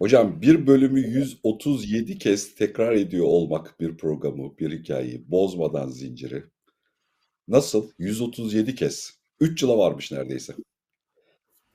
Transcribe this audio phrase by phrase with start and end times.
[0.00, 6.42] Hocam bir bölümü 137 kez tekrar ediyor olmak bir programı, bir hikayeyi bozmadan zinciri.
[7.48, 7.90] Nasıl?
[7.98, 9.10] 137 kez.
[9.40, 10.52] 3 yıla varmış neredeyse.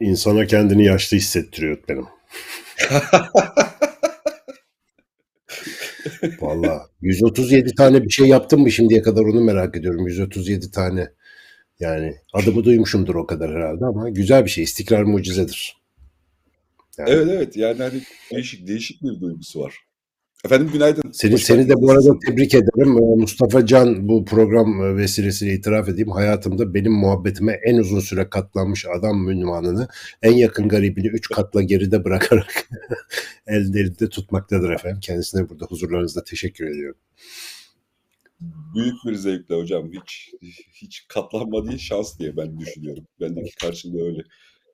[0.02, 2.06] İnsana kendini yaşlı hissettiriyor benim.
[6.42, 10.08] Valla 137 tane bir şey yaptım mı şimdiye kadar onu merak ediyorum.
[10.08, 11.08] 137 tane.
[11.80, 14.64] Yani adımı duymuşumdur o kadar herhalde ama güzel bir şey.
[14.64, 15.85] İstikrar mucizedir.
[16.98, 17.10] Yani.
[17.10, 18.02] Evet evet yani hani
[18.32, 19.86] değişik değişik bir duygusu var.
[20.46, 21.12] Efendim günaydın.
[21.12, 22.98] Seni, seni de bu arada tebrik ederim.
[22.98, 26.12] Ee, Mustafa Can bu program e, vesilesiyle itiraf edeyim.
[26.12, 29.88] Hayatımda benim muhabbetime en uzun süre katlanmış adam ünvanını
[30.22, 32.70] en yakın garibini 3 katla geride bırakarak
[33.48, 35.00] elde tutmaktadır efendim.
[35.02, 36.98] Kendisine burada huzurlarınızda teşekkür ediyorum.
[38.76, 39.92] Büyük bir zevkle hocam.
[39.92, 40.32] Hiç
[40.74, 43.04] hiç katlanma değil şans diye ben düşünüyorum.
[43.22, 44.22] Bendeki karşılığı öyle.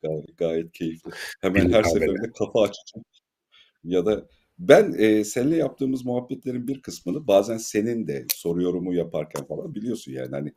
[0.03, 1.11] Gayet, gayet keyifli.
[1.41, 3.05] Hemen her seferinde kafa açacağım.
[3.83, 4.27] Ya da
[4.59, 10.11] ben e, seninle yaptığımız muhabbetlerin bir kısmını bazen senin de soru yorumu yaparken falan biliyorsun
[10.11, 10.53] yani hani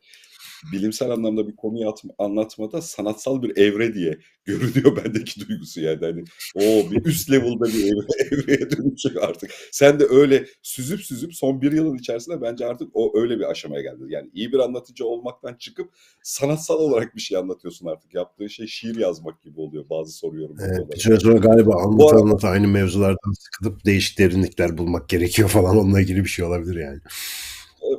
[0.72, 6.24] bilimsel anlamda bir konuyu atma, anlatmada sanatsal bir evre diye görünüyor bendeki duygusu yani hani
[6.54, 9.50] o bir üst level'da bir evre, evreye dönüşüyor artık.
[9.72, 13.82] Sen de öyle süzüp süzüp son bir yılın içerisinde bence artık o öyle bir aşamaya
[13.82, 14.02] geldi.
[14.08, 15.90] Yani iyi bir anlatıcı olmaktan çıkıp
[16.22, 18.14] sanatsal olarak bir şey anlatıyorsun artık.
[18.14, 20.56] Yaptığın şey şiir yazmak gibi oluyor bazı soruyorum.
[20.60, 25.48] Evet, bir süre sonra galiba anlat arada, anlat aynı mevzulardan sıkılıp değişik derinlikler bulmak gerekiyor
[25.48, 27.00] falan onunla ilgili bir şey olabilir yani.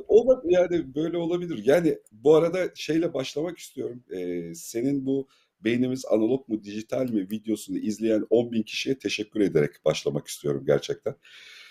[0.08, 1.62] Olabilir yani böyle olabilir.
[1.64, 4.04] Yani bu arada şeyle başlamak istiyorum.
[4.10, 5.28] Ee, senin bu
[5.60, 11.14] beynimiz analog mu dijital mi videosunu izleyen 10 bin kişiye teşekkür ederek başlamak istiyorum gerçekten.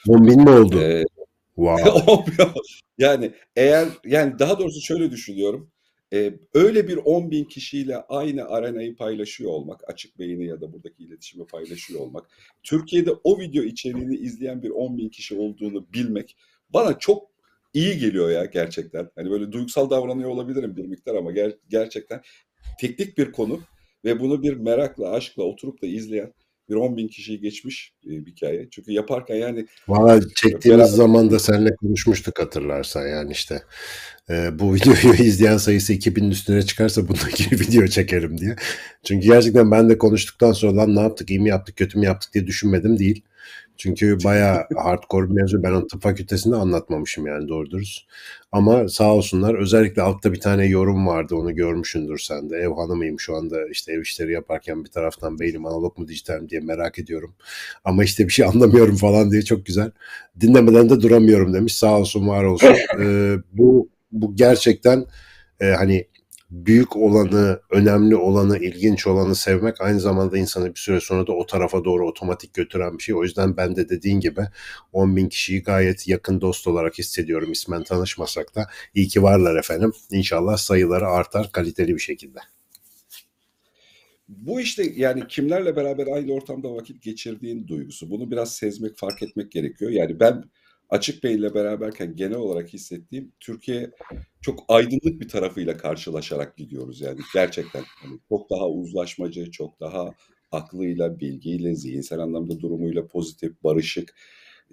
[0.08, 0.82] 10 bin mi oldu?
[0.82, 1.04] Ee,
[1.56, 2.34] wow.
[2.98, 5.72] yani eğer yani daha doğrusu şöyle düşünüyorum.
[6.14, 11.04] Ee, öyle bir 10 bin kişiyle aynı arenayı paylaşıyor olmak, açık beyni ya da buradaki
[11.04, 12.30] iletişimi paylaşıyor olmak,
[12.64, 16.38] Türkiye'de o video içeriğini izleyen bir 10 bin kişi olduğunu bilmek
[16.70, 17.35] bana çok
[17.76, 19.10] iyi geliyor ya gerçekten.
[19.16, 22.22] Hani böyle duygusal davranıyor olabilirim bir miktar ama ger- gerçekten
[22.80, 23.62] teknik bir konu
[24.06, 26.34] ve bunu bir merakla, aşkla oturup da izleyen
[26.70, 28.68] bir 10 bin kişiyi geçmiş e, bir hikaye.
[28.72, 29.66] Çünkü yaparken yani...
[29.88, 30.98] Valla çektiğimiz beraber...
[30.98, 33.64] zaman da seninle konuşmuştuk hatırlarsan yani işte.
[34.30, 38.56] E, bu videoyu izleyen sayısı 2000'in üstüne çıkarsa bundaki video çekerim diye.
[39.04, 42.34] Çünkü gerçekten ben de konuştuktan sonra lan ne yaptık, iyi mi yaptık, kötü mü yaptık
[42.34, 43.24] diye düşünmedim değil.
[43.78, 45.64] Çünkü baya hardcore bir mevzu.
[45.64, 48.02] Ben o tıp fakültesinde anlatmamışım yani doğru dürüst.
[48.52, 52.58] Ama sağ olsunlar özellikle altta bir tane yorum vardı onu görmüşündür sen de.
[52.58, 56.50] Ev hanımıyım şu anda işte ev işleri yaparken bir taraftan beynim analog mu dijital mi
[56.50, 57.36] diye merak ediyorum.
[57.84, 59.92] Ama işte bir şey anlamıyorum falan diye çok güzel.
[60.42, 61.78] Dinlemeden de duramıyorum demiş.
[61.78, 62.76] Sağ olsun var olsun.
[63.00, 65.06] Ee, bu bu gerçekten
[65.60, 66.08] e, hani
[66.56, 71.46] büyük olanı, önemli olanı, ilginç olanı sevmek aynı zamanda insanı bir süre sonra da o
[71.46, 73.16] tarafa doğru otomatik götüren bir şey.
[73.16, 74.42] O yüzden ben de dediğin gibi
[74.94, 78.68] 10 bin kişiyi gayet yakın dost olarak hissediyorum ismen tanışmasak da.
[78.94, 79.92] İyi ki varlar efendim.
[80.12, 82.40] İnşallah sayıları artar kaliteli bir şekilde.
[84.28, 88.10] Bu işte yani kimlerle beraber aynı ortamda vakit geçirdiğin duygusu.
[88.10, 89.92] Bunu biraz sezmek, fark etmek gerekiyor.
[89.92, 90.44] Yani ben
[90.90, 93.92] Açık Bey ile beraberken genel olarak hissettiğim Türkiye
[94.42, 97.84] çok aydınlık bir tarafıyla karşılaşarak gidiyoruz yani gerçekten.
[98.04, 100.12] Yani çok daha uzlaşmacı, çok daha
[100.52, 104.16] aklıyla, bilgiyle, zihinsel anlamda durumuyla pozitif, barışık,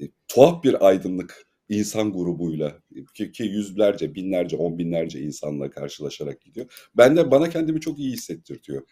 [0.01, 2.79] e, tuhaf bir aydınlık insan grubuyla
[3.15, 6.89] ki, ki yüzlerce, binlerce, on binlerce insanla karşılaşarak gidiyor.
[6.97, 8.83] Ben de bana kendimi çok iyi hissettirtiyor.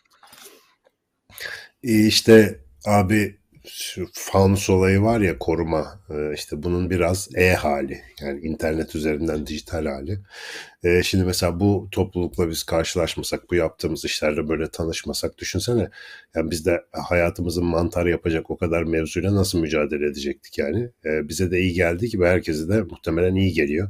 [1.82, 8.40] İşte abi şu fanus olayı var ya koruma e, işte bunun biraz e hali yani
[8.40, 10.18] internet üzerinden dijital hali.
[10.84, 15.90] E, şimdi mesela bu toplulukla biz karşılaşmasak bu yaptığımız işlerle böyle tanışmasak düşünsene
[16.34, 20.90] yani biz de hayatımızın mantar yapacak o kadar mevzuyla nasıl mücadele edecektik yani.
[21.04, 23.88] E, bize de iyi geldi ki ve herkese de muhtemelen iyi geliyor.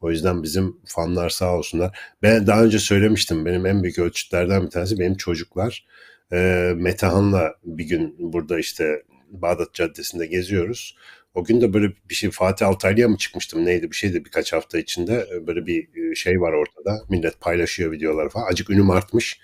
[0.00, 1.98] O yüzden bizim fanlar sağ olsunlar.
[2.22, 5.84] Ben daha önce söylemiştim benim en büyük ölçütlerden bir tanesi benim çocuklar
[6.32, 10.96] e, Metehan'la bir gün burada işte Bağdat Caddesi'nde geziyoruz.
[11.34, 14.78] O gün de böyle bir şey Fatih Altaylı'ya mı çıkmıştım neydi bir şeydi birkaç hafta
[14.78, 17.04] içinde böyle bir şey var ortada.
[17.08, 18.46] Millet paylaşıyor videoları falan.
[18.52, 19.40] Acık ünüm artmış.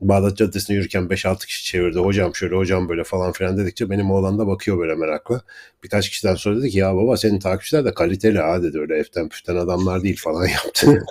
[0.00, 1.98] Bağdat Caddesi'nde yürürken 5-6 kişi çevirdi.
[1.98, 5.42] Hocam şöyle hocam böyle falan filan dedikçe benim oğlan da bakıyor böyle merakla.
[5.84, 9.28] Birkaç kişiden sonra dedi ki ya baba senin takipçiler de kaliteli ha dedi öyle eften
[9.28, 11.04] püften adamlar değil falan yaptı.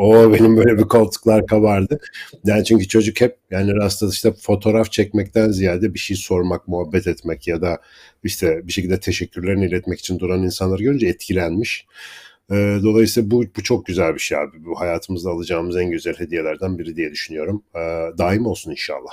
[0.00, 2.00] O benim böyle bir koltuklar kabardı.
[2.44, 7.48] Yani çünkü çocuk hep yani rastladı işte fotoğraf çekmekten ziyade bir şey sormak, muhabbet etmek
[7.48, 7.80] ya da
[8.24, 11.86] işte bir şekilde teşekkürlerini iletmek için duran insanları görünce etkilenmiş.
[12.50, 14.64] Ee, dolayısıyla bu, bu çok güzel bir şey abi.
[14.64, 17.62] Bu hayatımızda alacağımız en güzel hediyelerden biri diye düşünüyorum.
[17.74, 17.78] Ee,
[18.18, 19.12] daim olsun inşallah.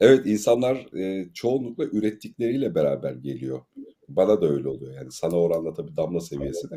[0.00, 3.60] Evet, insanlar, eee, çoğunlukla ürettikleriyle beraber geliyor.
[4.08, 4.94] Bana da öyle oluyor.
[4.94, 6.76] Yani sana oranla tabii damla seviyesinde.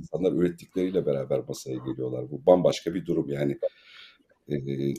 [0.00, 2.30] İnsanlar ürettikleriyle beraber masaya geliyorlar.
[2.30, 3.58] Bu bambaşka bir durum yani.
[4.48, 4.94] Eee,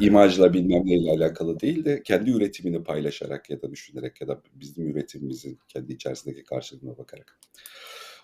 [0.00, 4.90] imajla bilmem neyle alakalı değil de kendi üretimini paylaşarak ya da düşünerek ya da bizim
[4.90, 7.40] üretimimizin kendi içerisindeki karşılığına bakarak.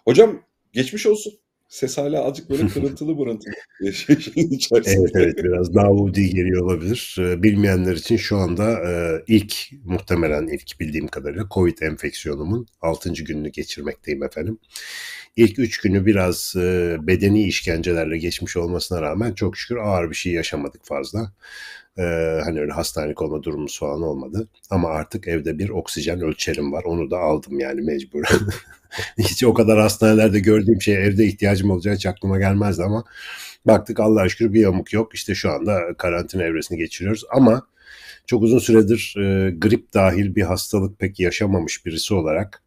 [0.05, 0.43] Hocam
[0.73, 1.33] geçmiş olsun.
[1.73, 3.53] Ses hâlâ azıcık böyle kırıntılı mırıntılı,
[3.83, 7.17] eee, şey şeyin Evet, evet, biraz davudi geliyor olabilir.
[7.19, 9.55] Eee, bilmeyenler için şu anda, eee, ilk,
[9.85, 13.25] muhtemelen ilk bildiğim kadarıyla COVID enfeksiyonumun 6.
[13.25, 14.59] gününü geçirmekteyim efendim.
[15.37, 20.33] İlk 3 günü biraz, eee, bedeni işkencelerle geçmiş olmasına rağmen çok şükür ağır bir şey
[20.33, 21.33] yaşamadık fazla.
[21.99, 26.85] Eee, hani öyle hastanelik olma durumumuz falan olmadı ama artık evde bir oksijen ölçerim var.
[26.85, 28.41] Onu da aldım yani mecburen.
[29.19, 33.05] Hiç o kadar hastanelerde gördüğüm şeye evde ihtiyacım olacağı hiç aklıma gelmezdi ama
[33.67, 35.15] baktık Allah'a şükür bir yamuk yok.
[35.15, 37.67] İşte şu anda karantina evresini geçiriyoruz ama
[38.27, 42.63] çok uzun süredir, eee, grip dâhil bir hastalık pek yaşamamış birisi olarak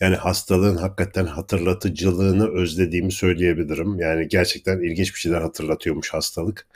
[0.00, 4.00] yani hastalığın hakikaten hatırlatıcılığını özlediğimi söyleyebilirim.
[4.00, 6.66] Yani gerçekten ilginç bir şeyler hatırlatıyormuş hastalık.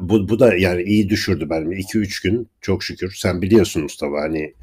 [0.00, 1.74] Bu bu da yani iyi düşürdü beni.
[1.76, 3.14] 2-3 gün çok şükür.
[3.16, 4.54] Sen biliyorsun Mustafa, hani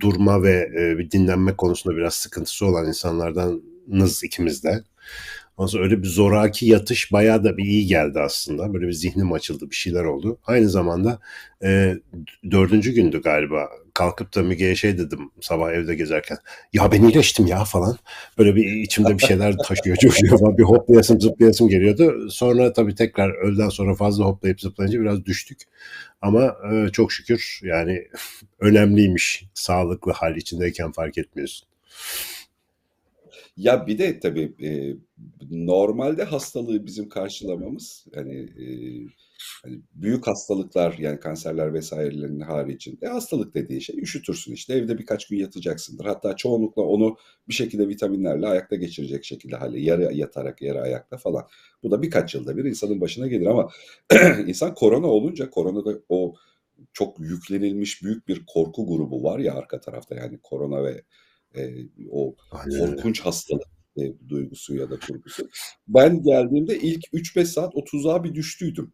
[0.00, 4.84] durma ve, eee, bir dinlenme konusunda biraz sıkıntısı olan insanlardanız ikimiz de.
[5.56, 8.74] Ondan sonra öyle bir zoraki yatış bayağı da bir iyi geldi aslında.
[8.74, 10.38] Böyle bir zihnim açıldı, bir şeyler oldu.
[10.46, 11.18] Aynı zamanda,
[11.62, 11.98] eee,
[12.44, 13.68] d 4'üncü gündü galiba.
[13.94, 16.38] Kalkıp da Müge'ye şey dedim sabah evde gezerken,
[16.72, 17.96] "Ya ben iyileştim ya." falan.
[18.38, 20.58] Böyle bir içimde bir şeyler taşıyor, coşuyor falan.
[20.58, 22.30] Bir hoplayasım zıplayasım geliyordu.
[22.30, 25.58] Sonra tabii tekrar öğleden sonra fazla hoplayıp zıplayınca biraz düştük
[26.22, 28.08] ama, eee, çok şükür yani
[28.60, 31.68] önemliymiş sağlıklı hâl içindeyken fark etmiyorsun.
[33.56, 34.96] Ya bir de tabii, eee,
[35.50, 39.06] normalde hastalığı bizim karşılamamız, hani, eee,
[39.62, 45.36] hani büyük hastalıklar yani kanserler vs.'lerin haricinde hastalık dediğin şey üşütürsün işte, evde birkaç gün
[45.38, 46.04] yatacaksındır.
[46.04, 47.16] Hatta çoğunlukla onu
[47.48, 51.44] bir şekilde vitaminlerle ayakta geçirecek şekilde hâlle yarı yatarak yarı ayakta falan.
[51.82, 53.68] Bu da birkaç yılda bir insanın başına gelir ama
[54.46, 56.34] insan korona olunca koronada o
[56.92, 61.02] çok yüklenilmiş büyük bir korku grubu var ya arka tarafta yani korona ve,
[61.54, 63.64] eee, o Aynen korkunç hastalık,
[63.96, 65.48] eee, duygusu ya da kurgusu.
[65.88, 68.92] Ben geldiğimde ilk 3-5 saat o tuzağa bir düştüydüm.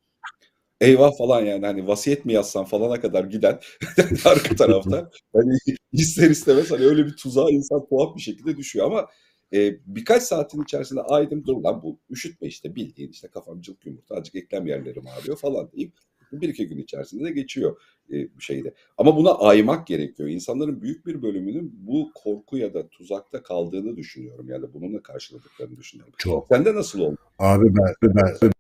[0.81, 3.61] Eyvah falan yani hani vasiyet mi yazsam falana kadar giden
[4.25, 5.55] arka tarafta hani
[5.93, 9.07] ister istemez hani öyle bir tuzağa insan tuhaf bir şekilde düşüyor ama,
[9.53, 14.15] eee, birkaç saatin içerisinde aydım dur lan bu üşütme işte bildiğin işte kafam cıvık yumurta
[14.15, 15.93] azıcık eklem yerlerim ağrıyor falan deyip
[16.33, 18.75] 1-2 gün içerisinde de geçiyor, eee, şeyde.
[18.99, 20.29] Ama buna aymak gerekiyor.
[20.29, 25.77] İnsanların büyük bir bölümünün bu korku ya da tuzakta kaldığını düşünüyorum ya da bununla karşıladıklarını
[25.77, 26.15] düşünüyorum.
[26.19, 26.49] Çok.
[26.49, 27.17] Sende nasıl oldu?
[27.39, 28.51] Abi ben ben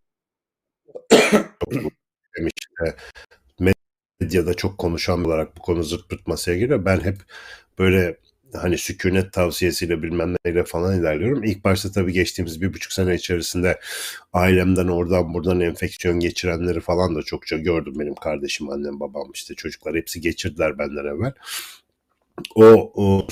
[2.81, 2.97] işte
[4.21, 6.85] medyada çok konuşan olarak bu konu zırt pırt masaya geliyor.
[6.85, 7.17] Ben hep
[7.79, 8.17] böyle
[8.55, 11.45] hani sükûnet tavsiyesiyle bilmem neyle falan ilerliyorum.
[11.45, 13.81] İlk başta tabii geçtiğimiz 1,5 sene içerisinde
[14.33, 17.95] ailemden oradan buradan enfeksiyon geçirenleri falan da çokça gördüm.
[17.99, 21.33] Benim kardeşim, annem, babam, işte çocuklar hepsi geçirdiler benden evvel.
[22.55, 23.27] O o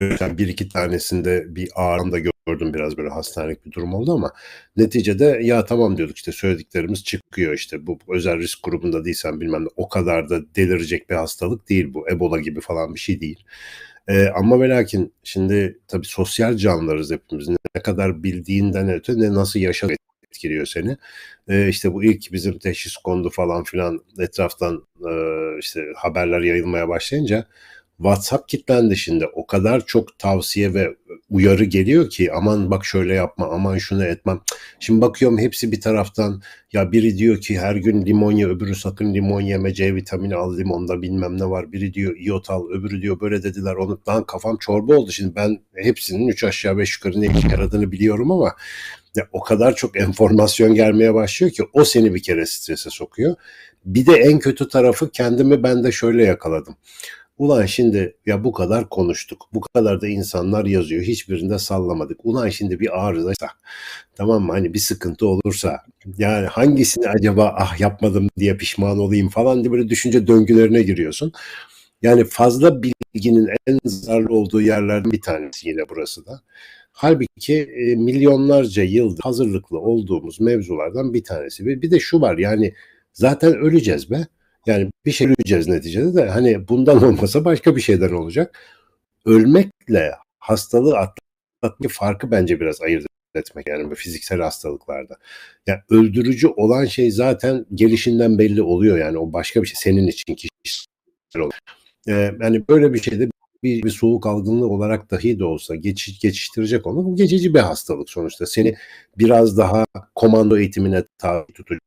[0.00, 2.74] süreçten 1-2 tanesinde bir ağrım da gördüm.
[2.74, 4.32] Biraz böyle hastanelik bir durum oldu ama
[4.76, 9.68] neticede ya tamam diyorduk işte söylediklerimiz çıkıyor işte bu özel risk grubunda değilsen bilmem ne
[9.76, 12.08] o kadar da delirecek bir hastalık değil bu.
[12.10, 13.44] Ebola gibi falan bir şey değil.
[14.08, 17.48] Eee, amma ve lakin şimdi tabii sosyal canlılarız hepimiz.
[17.48, 19.96] Ne kadar bildiğinden öte ne nasıl yaşadığın
[20.32, 20.96] etkiliyor seni.
[21.48, 27.46] Eee, işte bu ilk bizim teşhis kondu falan filan etraftan, eee, işte haberler yayılmaya başlayınca
[28.02, 29.26] WhatsApp kilitlendi şimdi.
[29.26, 30.96] O kadar çok tavsiye ve
[31.30, 34.32] uyarı geliyor ki aman bak şöyle yapma, aman şunu etme.
[34.80, 36.42] Şimdi bakıyorum hepsi bir taraftan
[36.72, 40.58] ya biri diyor ki her gün limon ye, öbürü sakın limon yeme, C vitamini al
[40.58, 41.72] limonda bilmem ne var.
[41.72, 44.00] Biri diyor iyot al, öbürü diyor böyle dediler onu.
[44.08, 48.30] Lan kafam çorba oldu şimdi ben hepsinin 3 aşağı 5 yukarı ne işe yaradığını biliyorum
[48.30, 48.54] ama
[49.16, 53.36] ya o kadar çok enformasyon gelmeye başlıyor ki o seni bir kere strese sokuyor.
[53.84, 56.76] Bir de en kötü tarafı kendimi ben de şöyle yakaladım.
[57.40, 59.46] Ulan şimdi ya bu kadar konuştuk.
[59.54, 61.02] Bu kadar da insanlar yazıyor.
[61.02, 62.20] Hiçbirinde sallamadık.
[62.24, 63.48] Ulan şimdi bir arızaysa
[64.16, 64.52] tamam mı?
[64.52, 65.78] Hani bir sıkıntı olursa
[66.18, 71.32] yani hangisini acaba ah yapmadım diye pişman olayım falan diye böyle düşünce döngülerine giriyorsun.
[72.02, 76.42] Yani fazla bilginin en zararlı olduğu yerlerden bir tanesi yine burası da.
[76.92, 81.66] Hâlbuki, eee, milyonlarca yıldır hazırlıklı olduğumuz mevzulardan bir tanesi.
[81.66, 82.74] Ve bir de şu var yani
[83.12, 84.26] zaten öleceğiz be.
[84.66, 88.58] Yani bir şey öleceğiz neticede de hani bundan olmasa başka bir şeyden olacak.
[89.24, 95.16] Ölmekle hastalığı atlatmanın farkı bence biraz ayırt etmek yani bu fiziksel hastalıklarda.
[95.66, 100.34] Yani öldürücü olan şey zaten gelişinden belli oluyor yani o başka bir şey senin için
[100.34, 101.60] kişisel olarak.
[102.08, 103.28] Ee, yani böyle bir şeyde
[103.62, 108.10] bir, bir soğuk algınlığı olarak dahi de olsa geçiş, geçiştirecek onu bu geçici bir hastalık
[108.10, 108.46] sonuçta.
[108.46, 108.76] Seni
[109.18, 111.80] biraz daha komando eğitimine tabi tutacak,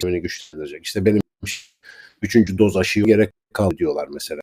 [0.00, 0.86] kendini güçlendirecek.
[0.86, 1.22] İşte benim
[2.22, 4.40] üçüncü doz aşıyı gerek kaldı diyorlar mesela.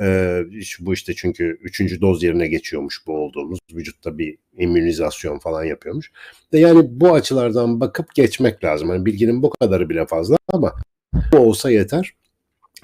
[0.00, 0.42] Ee,
[0.80, 3.58] bu işte çünkü üçüncü doz yerine geçiyormuş bu olduğumuz.
[3.72, 6.12] Vücutta bir immünizasyon falan yapıyormuş.
[6.52, 8.88] De yani bu açılardan bakıp geçmek lazım.
[8.88, 10.74] Yani bilginin bu kadarı bile fazla ama
[11.32, 12.14] bu olsa yeter.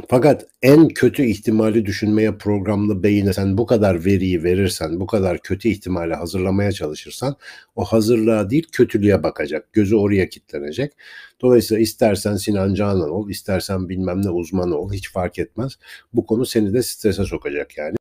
[0.09, 5.69] Fakat en kötü ihtimali düşünmeye programlı beyine sen bu kadar veriyi verirsen, bu kadar kötü
[5.69, 7.37] ihtimali hazırlamaya çalışırsan
[7.77, 9.73] o hazırlığa değil kötülüğe bakacak.
[9.73, 10.93] Gözü oraya kilitlenecek.
[11.41, 15.79] Dolayısıyla istersen Sinan Canan ol, istersen bilmem ne uzman ol hiç fark etmez.
[16.13, 17.97] Bu konu seni de strese sokacak yani.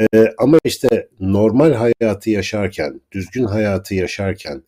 [0.00, 4.62] Ee, ama işte normal hayatı yaşarken, düzgün hayatı yaşarken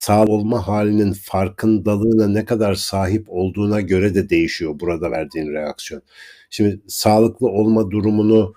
[0.00, 6.02] sağ olma halinin farkındalığına ne kadar sahip olduğuna göre de değişiyor burada verdiğin reaksiyon.
[6.50, 8.54] Şimdi sağlıklı olma durumunu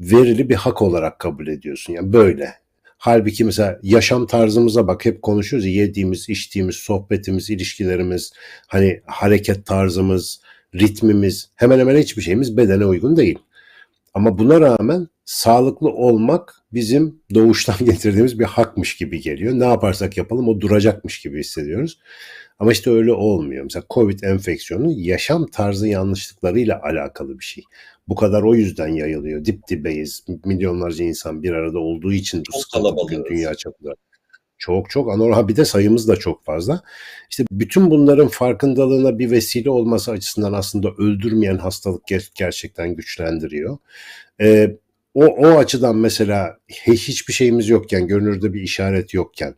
[0.00, 1.92] verili bir hak olarak kabul ediyorsun.
[1.92, 2.54] Yani böyle.
[2.98, 8.32] Halbuki mesela yaşam tarzımıza bak hep konuşuyoruz yediğimiz, içtiğimiz, sohbetimiz, ilişkilerimiz,
[8.66, 10.40] hani hareket tarzımız,
[10.74, 13.38] ritmimiz hemen hemen hiçbir şeyimiz bedene uygun değil.
[14.14, 19.52] Ama buna rağmen sağlıklı olmak bizim doğuştan getirdiğimiz bir hakmış gibi geliyor.
[19.52, 21.98] Ne yaparsak yapalım o duracakmış gibi hissediyoruz.
[22.58, 23.64] Ama işte öyle olmuyor.
[23.64, 27.64] Mesela Covid enfeksiyonu yaşam tarzı yanlışlıklarıyla alakalı bir şey.
[28.08, 29.44] Bu kadar o yüzden yayılıyor.
[29.44, 30.24] Dip dibeyiz.
[30.44, 33.94] Milyonlarca insan bir arada olduğu için bu sıkıntı bugün dünya çapında.
[34.58, 36.82] Çok çok anormal bir de sayımız da çok fazla.
[37.30, 42.02] İşte bütün bunların farkındalığına bir vesile olması açısından aslında öldürmeyen hastalık
[42.34, 43.78] gerçekten güçlendiriyor.
[44.40, 44.76] Ee,
[45.14, 49.54] o, o açıdan mesela hiçbir şeyimiz yokken, görünürde bir işaret yokken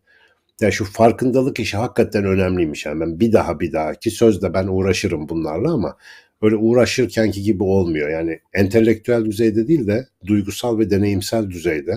[0.60, 2.86] yani şu farkındalık işi hakikaten önemliymiş.
[2.86, 5.96] Yani ben bir daha bir daha ki sözde ben uğraşırım bunlarla ama
[6.42, 8.10] öyle uğraşırkenki gibi olmuyor.
[8.10, 11.96] Yani entelektüel düzeyde değil de duygusal ve deneyimsel düzeyde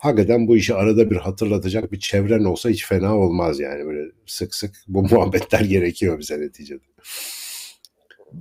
[0.00, 4.54] hakikaten bu işi arada bir hatırlatacak bir çevren olsa hiç fena olmaz yani böyle sık
[4.54, 6.84] sık bu muhabbetler gerekiyor bize neticede.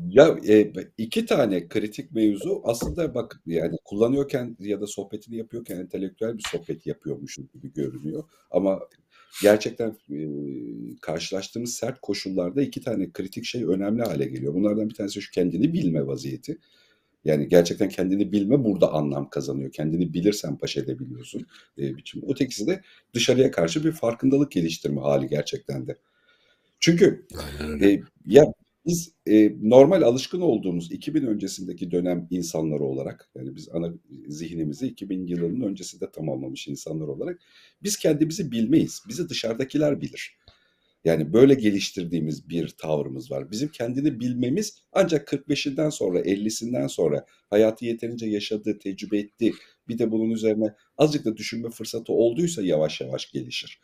[0.10, 6.38] Ya e, iki tane kritik mevzu aslında bak yani kullanıyorken ya da sohbetini yapıyorken entelektüel
[6.38, 8.24] bir sohbet yapıyormuşum gibi görünüyor.
[8.52, 8.80] Ama
[9.42, 10.18] gerçekten e,
[11.02, 14.54] karşılaştığımız sert koşullarda iki tane kritik şey önemli hale geliyor.
[14.54, 16.58] Bunlardan bir tanesi şu kendini bilme vaziyeti.
[17.26, 19.72] Yani gerçekten kendini bilme burada anlam kazanıyor.
[19.72, 21.48] Kendini bilirsen baş edebiliyorsun
[21.78, 22.24] e, biçim.
[22.28, 22.82] Ötekisi de
[23.14, 25.98] dışarıya karşı bir farkındalık geliştirme hali gerçekten de.
[26.80, 27.26] Çünkü
[27.82, 28.46] e, ya
[28.86, 33.94] biz e, normal alışkın olduğumuz 2000 öncesindeki dönem insanları olarak yani biz ana
[34.28, 37.40] zihnimizi 2000 yılının öncesinde tamamlamış insanlar olarak
[37.84, 39.02] biz kendimizi bilmeyiz.
[39.10, 40.38] Bizi dışarıdakiler bilir.
[41.06, 43.52] Yani böyle geliştirdiğimiz bir tavrımız var.
[43.52, 49.54] Bizim kendini bilmemiz ancak 45'inden sonra 50'sinden sonra hayatı yeterince yaşadığı, tecrübe etti.
[49.88, 53.80] Bir de bunun üzerine azıcık da düşünme fırsatı olduysa yavaş yavaş gelişir.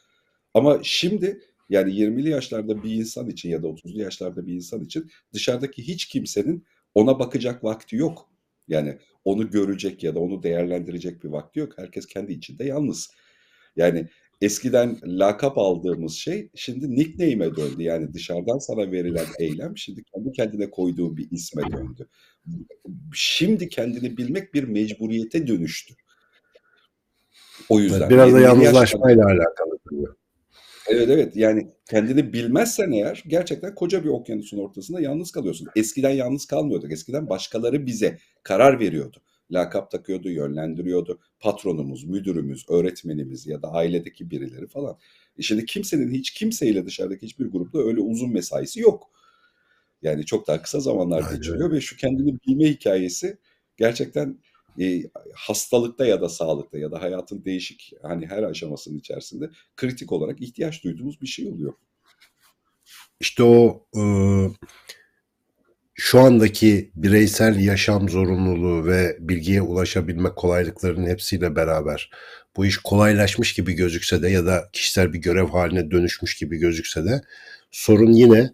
[0.53, 5.11] Ama şimdi yani 20'li yaşlarda bir insan için ya da 30'lu yaşlarda bir insan için
[5.33, 8.29] dışarıdaki hiç kimsenin ona bakacak vakti yok.
[8.67, 11.77] Yani onu görecek ya da onu değerlendirecek bir vakti yok.
[11.77, 13.11] Herkes kendi içinde yalnız.
[13.75, 14.07] Yani
[14.41, 17.83] eskiden lakap aldığımız şey şimdi nickname'e döndü.
[17.83, 22.07] Yani dışarıdan sana verilen eylem şimdi kendi kendine koyduğu bir isme döndü.
[23.13, 25.95] Şimdi kendini bilmek bir mecburiyete dönüştü.
[27.69, 28.09] O yüzden.
[28.09, 29.43] Biraz da yalnızlaşmayla yaşlarda...
[29.43, 30.15] alakalı.
[30.87, 35.67] Evet evet yani kendini bilmezsen eğer gerçekten koca bir okyanusun ortasında yalnız kalıyorsun.
[35.75, 36.91] Eskiden yalnız kalmıyorduk.
[36.91, 39.17] Eskiden başkaları bize karar veriyordu.
[39.51, 41.19] Lakap takıyordu, yönlendiriyordu.
[41.39, 44.97] Patronumuz, müdürümüz, öğretmenimiz ya da ailedeki birileri falan.
[45.37, 49.09] E şimdi kimsenin hiç kimseyle dışarıdaki hiçbir grupta öyle uzun mesaisi yok.
[50.01, 53.37] Yani çok daha kısa zamanlar geçiriyor ve şu kendini bilme hikayesi
[53.77, 54.39] gerçekten
[54.79, 60.41] e, hastalıkta ya da sağlıkta ya da hayatın değişik hani her aşamasının içerisinde kritik olarak
[60.41, 61.73] ihtiyaç duyduğumuz bir şey oluyor.
[63.19, 64.01] İşte o e,
[65.95, 72.09] şu andaki bireysel yaşam zorunluluğu ve bilgiye ulaşabilme kolaylıklarının hepsiyle beraber
[72.57, 77.05] bu iş kolaylaşmış gibi gözükse de ya da kişisel bir görev haline dönüşmüş gibi gözükse
[77.05, 77.21] de
[77.71, 78.51] sorun yine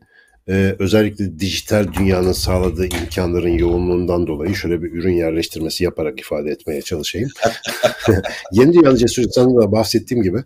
[0.49, 6.81] e, özellikle dijital dünyanın sağladığı imkanların yoğunluğundan dolayı şöyle bir ürün yerleştirmesi yaparak ifade etmeye
[6.81, 7.29] çalışayım.
[8.51, 10.43] Yeni Dünya Cesur da bahsettiğim gibi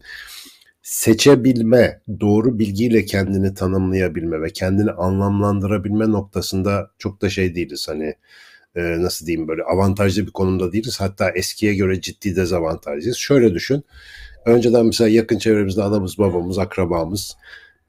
[0.95, 7.87] seçebilme, doğru bilgiyle kendini tanımlayabilme ve kendini anlamlandırabilme noktasında çok da şey değiliz.
[7.89, 8.13] Hani
[8.75, 11.01] e, nasıl diyeyim böyle avantajlı bir konumda değiliz.
[11.01, 13.17] Hatta eskiye göre ciddi dezavantajlıyız.
[13.17, 13.83] Şöyle düşün.
[14.45, 17.37] Önceden mesela yakın çevremizde anamız, babamız, akrabamız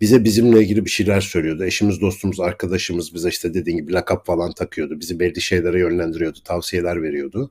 [0.00, 1.64] bize bizimle ilgili bir şeyler söylüyordu.
[1.64, 5.00] Eşimiz, dostumuz, arkadaşımız bize işte dediğin gibi lakap falan takıyordu.
[5.00, 7.50] Bizi belli şeylere yönlendiriyordu, tavsiyeler veriyordu.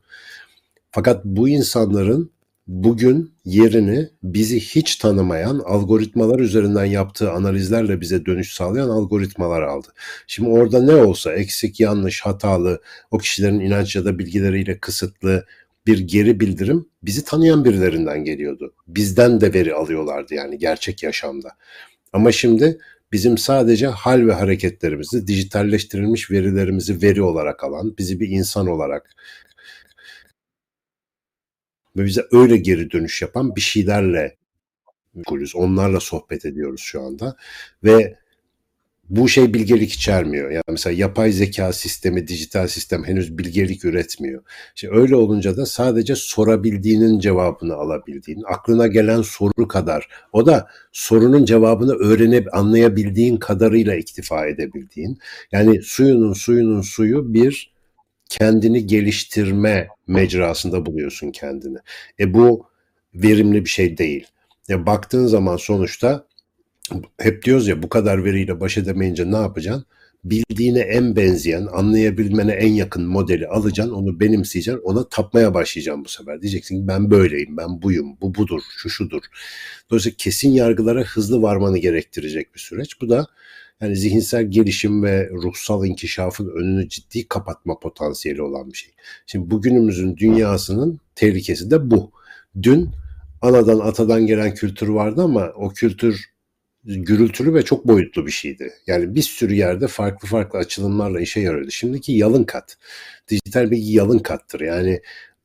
[0.92, 2.35] Fakat bu insanların
[2.68, 9.88] bugün yerini bizi hiç tanımayan algoritmalar üzerinden yaptığı analizlerle bize dönüş sağlayan algoritmalar aldı.
[10.28, 12.82] Şimdi orada ne olsa eksik, yanlış, hatalı,
[13.12, 15.46] o kişilerin inanç ya da bilgileriyle kısıtlı
[15.88, 18.74] bir geri bildirim bizi tanıyan birilerinden geliyordu.
[18.88, 21.50] Bizden de veri alıyorlardı yani gerçek yaşamda.
[22.14, 22.78] Ama şimdi
[23.12, 29.16] bizim sadece hal ve hareketlerimizi, dijitalleştirilmiş verilerimizi veri olarak alan, bizi bir insan olarak
[31.96, 34.36] ve bize öyle geri dönüş yapan bir şeylerle
[35.14, 35.56] meşgulüz.
[35.56, 37.36] Onlarla sohbet ediyoruz şu anda
[37.84, 38.16] ve
[39.10, 40.52] bu şey bilgelik içermiyor.
[40.52, 44.44] Yani mesela yapay zeka sistemi, dijital sistem henüz bilgelik üretmiyor.
[44.76, 51.46] İşte öyle olunca da sadece sorabildiğinin cevabını alabildiğin, aklına gelen soru kadar, o da sorunun
[51.46, 55.20] cevabını öğrenip anlayabildiğin kadarıyla iktifa edebildiğin.
[55.52, 57.75] Yani suyunun suyunun suyu bir
[58.30, 61.78] kendini geliştirme mecrasında buluyorsun kendini.
[62.20, 62.66] E bu
[63.14, 64.28] verimli bir şey değil.
[64.68, 66.28] Ya baktığın zaman sonuçta
[67.20, 69.86] hep diyoruz ya bu kadar veriyle baş edemeyince ne yapacaksın?
[70.24, 76.42] Bildiğine en benzeyen, anlayabilmene en yakın modeli alacaksın, onu benimseyeceksin, ona tapmaya başlayacaksın bu sefer.
[76.42, 79.22] Diyeceksin ki ben böyleyim, ben buyum, bu budur, şu şudur.
[79.90, 83.02] Dolayısıyla kesin yargılara hızlı varmanı gerektirecek bir süreç.
[83.02, 83.28] Bu da
[83.82, 88.94] yani zihinsel gelişim ve ruhsal inkişafın önünü ciddi kapatma potansiyeli olan bir şey.
[89.26, 92.12] Şimdi bugünümüzün dünyasının tehlikesi de bu.
[92.64, 92.90] Dün
[93.42, 96.36] anadan atadan gelen kültür vardı ama o kültür
[96.86, 98.74] gürültülü ve çok boyutlu bir şeydi.
[98.88, 101.72] Yani bir sürü yerde farklı farklı açılımlarla işe yarıyordu.
[101.72, 102.78] Şimdiki yalın kat.
[103.28, 104.60] Dijital bilgi yalın kattır.
[104.60, 105.02] Yani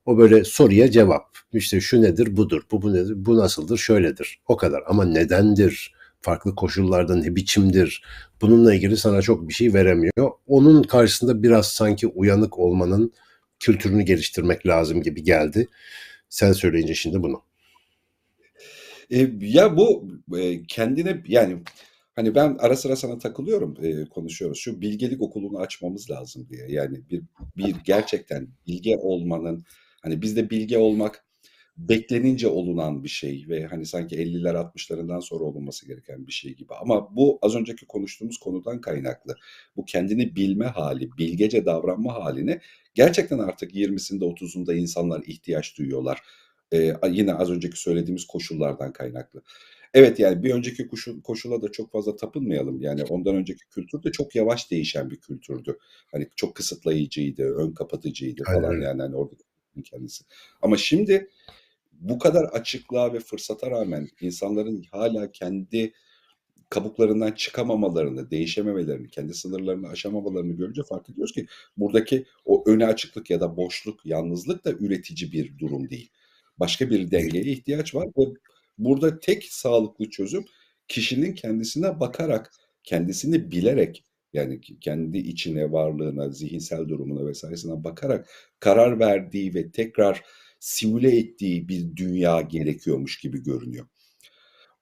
[0.06, 1.38] o böyle soruya cevap.
[1.52, 4.40] İşte şu nedir, budur, bu, bu nedir, bu nasıldır, şöyledir.
[4.48, 4.82] O kadar.
[4.86, 8.02] Ama nedendir, farklı koşullarda ne biçimdir,
[8.40, 10.30] bununla ilgili sana çok bir şey veremiyor.
[10.46, 13.12] Onun karşısında biraz sanki uyanık olmanın
[13.60, 15.68] kültürünü geliştirmek lazım gibi geldi.
[16.28, 17.42] Sen söyleyince şimdi bunu.
[19.10, 21.62] E, ya bu e, kendine yani
[22.16, 24.58] hani ben ara sıra sana takılıyorum e, konuşuyoruz.
[24.58, 26.66] Şu bilgelik okulunu açmamız lazım diye.
[26.68, 27.22] Yani bir
[27.56, 29.64] bir gerçekten bilge olmanın
[30.02, 31.24] hani bizde bilge olmak
[31.76, 36.74] beklenince olunan bir şey ve hani sanki 50'ler 60'larından sonra olunması gereken bir şey gibi.
[36.74, 39.36] Ama bu az önceki konuştuğumuz konudan kaynaklı.
[39.76, 42.60] Bu kendini bilme hali, bilgece davranma haline
[42.94, 46.22] gerçekten artık 20'sinde 30'unda insanlar ihtiyaç duyuyorlar.
[46.72, 49.42] Ee, yine az önceki söylediğimiz koşullardan kaynaklı.
[49.94, 52.80] Evet yani bir önceki koşul, koşula da çok fazla tapınmayalım.
[52.80, 55.78] Yani ondan önceki kültür de çok yavaş değişen bir kültürdü.
[56.12, 58.82] Hani çok kısıtlayıcıydı, ön kapatıcıydı falan Aynen.
[58.82, 59.34] yani hani orada
[59.84, 60.24] kendisi.
[60.62, 61.28] Ama şimdi
[62.00, 65.92] bu kadar açıklığa ve fırsata rağmen insanların hala kendi
[66.70, 73.40] kabuklarından çıkamamalarını, değişememelerini, kendi sınırlarını aşamamalarını görünce fark ediyoruz ki buradaki o öne açıklık ya
[73.40, 76.10] da boşluk, yalnızlık da üretici bir durum değil.
[76.58, 78.22] Başka bir dengeye ihtiyaç var ve
[78.78, 80.44] burada tek sağlıklı çözüm
[80.88, 82.52] kişinin kendisine bakarak,
[82.84, 88.28] kendisini bilerek yani kendi içine, varlığına, zihinsel durumuna vesairesine bakarak
[88.60, 90.22] karar verdiği ve tekrar
[90.60, 93.86] simüle ettiği bir dünya gerekiyormuş gibi görünüyor.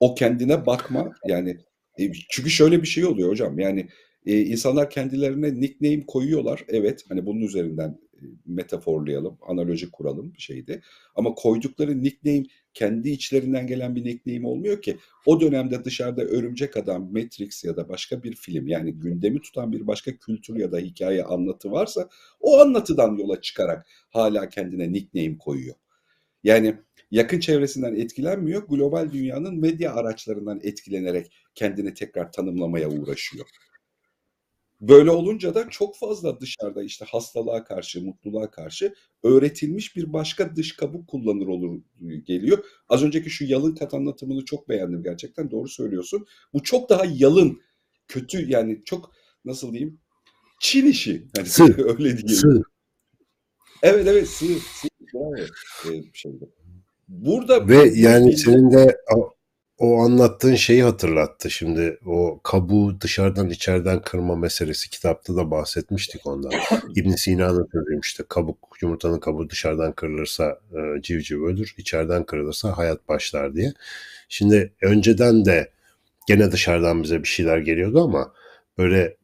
[0.01, 1.57] O kendine bakma yani
[1.99, 3.89] e, çünkü şöyle bir şey oluyor hocam yani
[4.27, 6.65] e, insanlar kendilerine nickname koyuyorlar.
[6.69, 7.99] Evet hani bunun üzerinden
[8.47, 10.83] metaforlayalım, analoji kuralım bir şeydi.
[11.15, 14.97] Ama koydukları nickname kendi içlerinden gelen bir nickname olmuyor ki.
[15.27, 19.87] O dönemde dışarıda Örümcek Adam, Matrix ya da başka bir film yani gündemi tutan bir
[19.87, 22.09] başka kültür ya da hikaye anlatı varsa
[22.41, 25.75] o anlatıdan yola çıkarak hala kendine nickname koyuyor.
[26.45, 26.75] Yani
[27.11, 33.47] yakın çevresinden etkilenmiyor, global dünyanın medya araçlarından etkilenerek kendini tekrar tanımlamaya uğraşıyor.
[34.81, 40.77] Böyle olunca da çok fazla dışarıda işte hastalığa karşı, mutluluğa karşı öğretilmiş bir başka dış
[40.77, 41.81] kabuk kullanır olur
[42.25, 42.65] geliyor.
[42.89, 46.27] Az önceki şu yalın kat anlatımını çok beğendim gerçekten doğru söylüyorsun.
[46.53, 47.61] Bu çok daha yalın,
[48.09, 49.13] kötü yani çok
[49.45, 50.01] nasıl diyeyim
[50.61, 51.27] Çin işi.
[51.37, 51.63] Hani sığ.
[51.79, 52.29] öyle diyelim.
[52.29, 52.63] Sığ.
[53.83, 54.47] Evet evet sığ.
[54.47, 54.89] sığ.
[55.15, 55.37] Bravo.
[55.37, 56.45] Ee, şeyde.
[57.09, 58.97] Burada ve yani senin de
[59.79, 66.53] o anlattığın şeyi hatırlattı şimdi o kabuğu dışarıdan içeriden kırma meselesi kitapta da bahsetmiştik ondan.
[66.97, 73.09] İbn Sina'nın sözüymüş işte kabuk yumurtanın kabuğu dışarıdan kırılırsa e, civciv ölür içeriden kırılırsa hayat
[73.09, 73.73] başlar diye.
[74.29, 75.71] Şimdi önceden de
[76.27, 78.33] gene dışarıdan bize bir şeyler geliyordu ama
[78.79, 79.17] böyle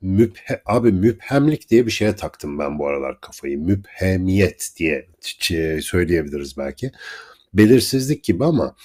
[0.00, 3.58] müphe, abi müphemlik diye bir şeye taktım ben bu aralar kafayı.
[3.58, 5.08] Müphemiyet diye
[5.82, 6.92] söyleyebiliriz belki.
[7.54, 8.76] belirsizlik gibi ama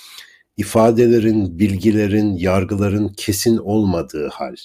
[0.57, 4.55] ifadelerin, bilgilerin, yargıların kesin olmadığı hal.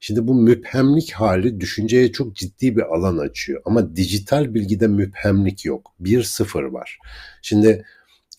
[0.00, 3.62] Şimdi bu müphemlik hali düşünceye çok ciddi bir alan açıyor.
[3.64, 5.92] Ama dijital bilgide müphemlik yok.
[6.00, 6.98] Bir sıfır var.
[7.42, 7.84] Şimdi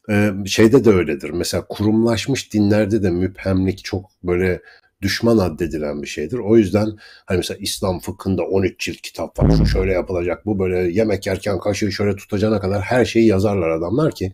[0.10, 1.30] e, şeyde de öyledir.
[1.30, 4.62] Mesela kurumlaşmış dinlerde de müphemlik çok böyle
[5.02, 6.38] düşman addedilen bir şeydir.
[6.38, 6.88] O yüzden
[7.26, 9.52] hani mesela İslam fıkhında 13 cilt kitap var.
[9.58, 10.46] Şu şöyle yapılacak.
[10.46, 14.34] Bu böyle yemek yerken kaşığı şöyle tutacağına kadar her şeyi yazarlar adamlar ki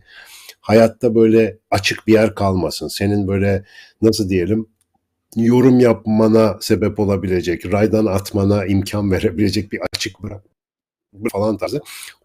[0.60, 2.88] hayatta böyle açık bir yer kalmasın.
[2.88, 3.64] Senin böyle
[4.02, 4.66] nasıl diyelim
[5.36, 10.44] yorum yapmana sebep olabilecek, raydan atmana imkan verebilecek bir açık bırak
[11.32, 11.80] falan tarzı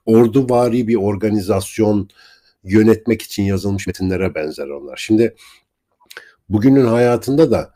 [0.06, 2.10] orduvari bir organizasyon
[2.64, 4.98] yönetmek için yazılmış metinlere benzer onlar.
[4.98, 5.36] Şimdi
[6.50, 7.74] bugünün hayatında da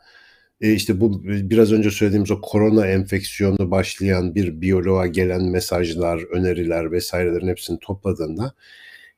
[0.60, 6.92] e, işte bu biraz önce söylediğimiz o korona enfeksiyonu başlayan bir biyoloğa gelen mesajlar, öneriler
[6.92, 8.54] vesairelerin hepsini topladığında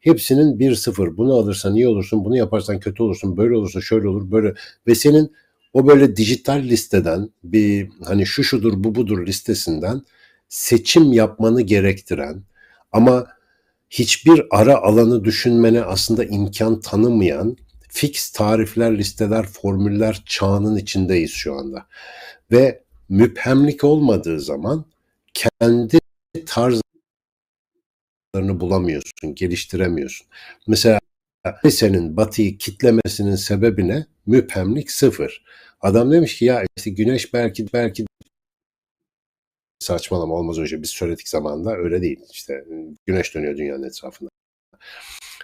[0.03, 1.17] hepsinin bir sıfır.
[1.17, 4.55] Bunu alırsan iyi olursun, bunu yaparsan kötü olursun, böyle olursa şöyle olur, böyle
[4.87, 5.33] ve senin
[5.73, 10.03] o böyle dijital listeden bir hani şu şudur bu budur listesinden
[10.49, 12.43] seçim yapmanı gerektiren
[12.93, 13.27] ama
[13.91, 17.57] hiçbir ara alanı düşünmene aslında imkan tanımayan
[17.89, 21.87] fix tarifler, listeler, formüller çağının içindeyiz şu anda.
[22.53, 24.85] Ve müphemlik olmadığı zaman
[25.35, 25.99] kendi
[28.33, 30.27] tarzlarını bulamıyorsun, geliştiremiyorsun.
[30.67, 31.01] Mesela
[31.71, 34.07] senin batıyı kitlemesinin sebebi ne?
[34.27, 35.45] Müphemlik sıfır.
[35.81, 38.07] Adam demiş ki ya işte güneş belki belki
[39.79, 42.21] saçmalama olmaz önce biz söyledik zamanında öyle değil.
[42.31, 42.65] İşte
[43.07, 44.31] güneş dönüyor dünyanın etrafında.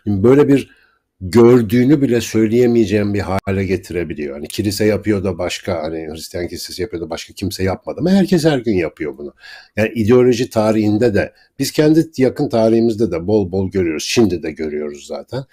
[0.05, 0.78] Şimdi böyle bir
[1.21, 4.35] gördüğünü bile söyleyemeyeceğim bir hale getirebiliyor.
[4.35, 8.45] Hani kilise yapıyor da başka hani Hristiyan kilisesi yapıyor da başka kimse yapmadı ama herkes
[8.45, 9.35] her gün yapıyor bunu.
[9.77, 14.05] Yani ideoloji tarihinde de biz kendi yakın tarihimizde de bol bol görüyoruz.
[14.09, 15.45] Şimdi de görüyoruz zaten.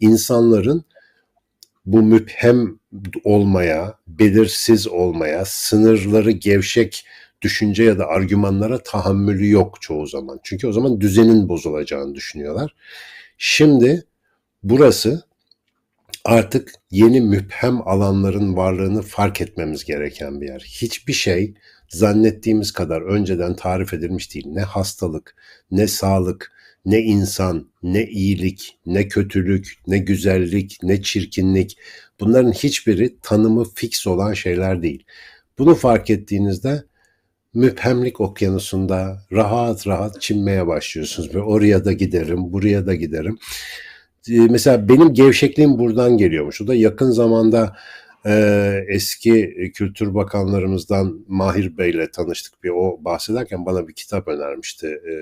[0.00, 0.84] İnsanların
[1.86, 2.78] bu müphem
[3.24, 7.06] olmaya, belirsiz olmaya, sınırları gevşek
[7.42, 10.40] düşünce ya da argümanlara tahammülü yok çoğu zaman.
[10.42, 12.74] Çünkü o zaman düzenin bozulacağını düşünüyorlar.
[13.38, 14.04] Şimdi
[14.64, 15.22] burası
[16.24, 20.60] artık yeni müphem alanların varlığını fark etmemiz gereken bir yer.
[20.60, 21.54] Hiçbir şey
[21.88, 24.46] zannettiğimiz kadar önceden tarif edilmiş değil.
[24.46, 25.36] Ne hastalık,
[25.70, 26.52] ne sağlık,
[26.84, 31.78] ne insan, ne iyilik, ne kötülük, ne güzellik, ne çirkinlik
[32.20, 35.04] bunların hiçbiri tanımı fix olan şeyler değil.
[35.58, 36.84] Bunu fark ettiğinizde
[37.54, 41.34] müphemlik okyanusunda rahat rahat çinmeye başlıyorsunuz.
[41.34, 43.38] Ve oraya da giderim, buraya da giderim.
[44.30, 46.60] Ee, mesela benim gevşekliğim buradan geliyormuş.
[46.60, 47.76] O da yakın zamanda
[48.26, 52.64] e, eski Kültür Bakanlarımızdan Mahir Bey'le tanıştık.
[52.64, 54.86] Bir o bahsederken bana bir kitap önermişti.
[54.86, 55.14] E,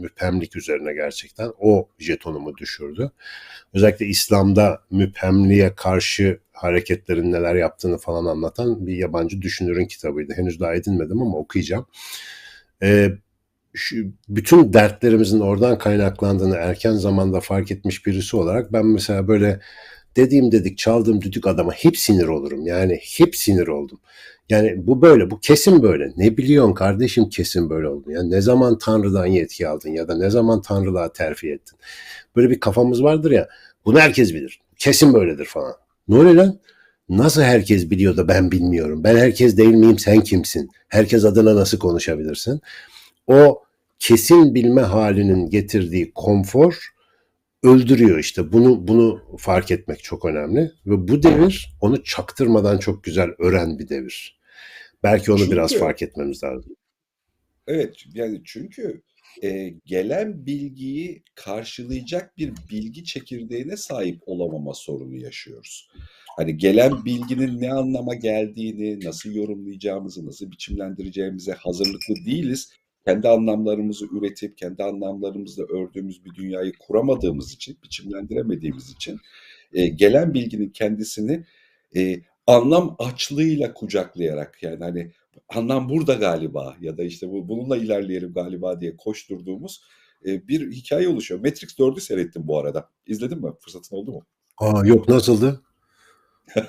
[0.00, 1.52] müphemlik üzerine gerçekten.
[1.58, 3.10] O jetonumu düşürdü.
[3.74, 10.34] Özellikle İslam'da müphemliğe karşı hareketlerin neler yaptığını falan anlatan bir yabancı düşünürün kitabıydı.
[10.36, 11.86] Henüz daha edinmedim ama okuyacağım.
[12.82, 13.10] E,
[13.78, 13.96] şu,
[14.28, 19.60] bütün dertlerimizin oradan kaynaklandığını erken zamanda fark etmiş birisi olarak ben mesela böyle
[20.16, 22.66] dediğim dedik çaldığım düdük adama hep sinir olurum.
[22.66, 24.00] Yani hep sinir oldum.
[24.48, 26.12] Yani bu böyle, bu kesin böyle.
[26.16, 28.10] Ne biliyorsun kardeşim kesin böyle oldu.
[28.10, 31.78] Yani ne zaman Tanrı'dan yetki aldın ya da ne zaman Tanrılığa terfi ettin.
[32.36, 33.48] Böyle bir kafamız vardır ya.
[33.84, 34.60] Bunu herkes bilir.
[34.78, 35.74] Kesin böyledir falan.
[36.08, 36.58] Ne oluyor lan?
[37.08, 39.04] Nasıl herkes biliyor da ben bilmiyorum?
[39.04, 39.98] Ben herkes değil miyim?
[39.98, 40.70] Sen kimsin?
[40.88, 42.60] Herkes adına nasıl konuşabilirsin?
[43.26, 43.62] O
[43.98, 46.88] kesin bilme halinin getirdiği konfor
[47.62, 48.52] öldürüyor işte.
[48.52, 53.88] Bunu bunu fark etmek çok önemli ve bu devir onu çaktırmadan çok güzel öğren bir
[53.88, 54.38] devir.
[55.02, 56.76] Belki onu çünkü, biraz fark etmemiz lazım.
[57.66, 59.02] Evet yani çünkü
[59.42, 65.88] e, gelen bilgiyi karşılayacak bir bilgi çekirdeğine sahip olamama sorunu yaşıyoruz.
[66.36, 72.72] Hani gelen bilginin ne anlama geldiğini, nasıl yorumlayacağımızı, nasıl biçimlendireceğimize hazırlıklı değiliz
[73.06, 79.18] kendi anlamlarımızı üretip kendi anlamlarımızla ördüğümüz bir dünyayı kuramadığımız için, biçimlendiremediğimiz için
[79.72, 81.44] e, gelen bilginin kendisini
[81.96, 85.12] e, anlam açlığıyla kucaklayarak yani hani
[85.48, 89.82] anlam burada galiba ya da işte bu bununla ilerleyelim galiba diye koşturduğumuz
[90.26, 91.40] e, bir hikaye oluşuyor.
[91.40, 92.90] Matrix 4'ü seyrettim bu arada.
[93.06, 93.52] İzledin mi?
[93.60, 94.26] Fırsatın oldu mu?
[94.58, 95.62] Aa yok nasıldı?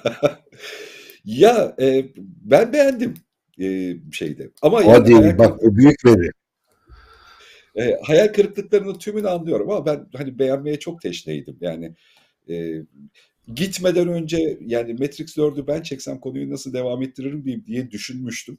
[1.26, 3.14] ya e, ben beğendim
[3.60, 4.50] e, şeyde.
[4.62, 6.30] Ama Hadi yani bak o büyük veri.
[7.76, 11.58] E, hayal kırıklıklarının tümünü anlıyorum ama ben hani beğenmeye çok teşneydim.
[11.62, 11.96] Yani
[12.50, 12.82] e,
[13.56, 18.58] gitmeden önce yani Matrix 4'ü ben çeksem konuyu nasıl devam ettiririm diye, diye düşünmüştüm.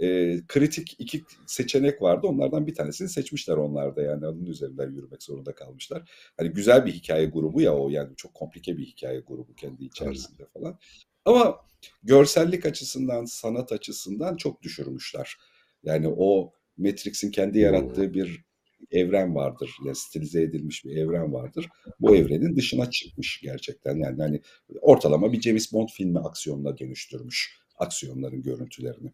[0.00, 2.26] Eee, kritik 2 seçenek vardı.
[2.26, 6.10] Onlardan bir tanesini seçmişler onlar da yani onun üzerinden yürümek zorunda kalmışlar.
[6.36, 10.46] Hani güzel bir hikaye grubu ya o yani çok komplike bir hikaye grubu kendi içerisinde
[10.54, 10.78] falan.
[11.24, 11.56] Ama
[12.02, 15.36] görsellik açısından, sanat açısından çok düşürmüşler.
[15.82, 18.44] Yani o Matrix'in kendi yarattığı bir
[18.90, 19.70] evren vardır.
[19.84, 21.68] Yani stilize edilmiş bir evren vardır.
[22.00, 23.96] Bu evrenin dışına çıkmış gerçekten.
[23.96, 24.40] Yani hani
[24.80, 29.12] ortalama bir James Bond filmi aksiyonuna dönüştürmüş aksiyonların görüntülerini.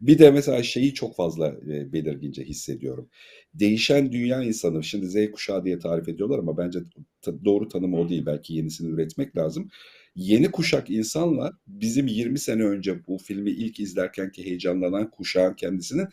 [0.00, 3.08] Bir de mesela şeyi çok fazla e, belirgince hissediyorum.
[3.54, 6.78] Değişen dünya insanı, şimdi Z kuşağı diye tarif ediyorlar ama bence
[7.44, 8.26] doğru tanım o değil.
[8.26, 9.70] Belki yenisini üretmek lazım.
[10.18, 16.08] Yeni kuşak insanlar bizim 20 sene önce bu filmi ilk izlerkenki heyecanlanan kuşağın kendisinin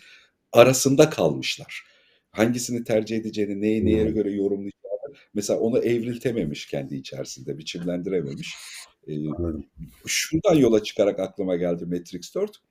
[0.51, 1.83] arasında kalmışlar.
[2.31, 8.55] Hangisini tercih edeceğini, neye neye göre yorumlayacağını mesela onu evriltememiş kendi içerisinde, biçimlendirememiş.
[9.07, 9.13] Ee,
[10.05, 12.61] şundan yola çıkarak aklıma geldi Matrix 4.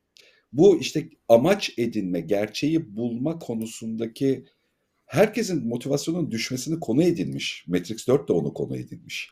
[0.52, 4.44] Bu işte amaç edinme, gerçeği bulma konusundaki
[5.06, 7.64] herkesin motivasyonun düşmesini konu edinmiş.
[7.68, 9.30] Matrix 4 de onu konu edinmiş.